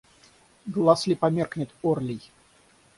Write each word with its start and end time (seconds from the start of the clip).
Глаз 0.65 1.05
ли 1.05 1.15
померкнет 1.15 1.69
орлий? 1.83 2.31